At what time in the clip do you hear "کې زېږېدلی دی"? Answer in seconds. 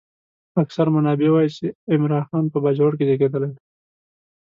2.97-3.59